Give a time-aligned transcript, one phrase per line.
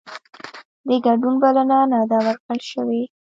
[0.87, 3.01] د ګډون بلنه نه ده ورکړل شوې